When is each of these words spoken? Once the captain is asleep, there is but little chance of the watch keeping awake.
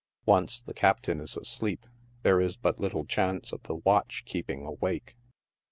Once 0.25 0.59
the 0.59 0.73
captain 0.73 1.19
is 1.21 1.37
asleep, 1.37 1.85
there 2.23 2.41
is 2.41 2.57
but 2.57 2.79
little 2.79 3.05
chance 3.05 3.53
of 3.53 3.61
the 3.67 3.75
watch 3.75 4.23
keeping 4.25 4.65
awake. 4.65 5.15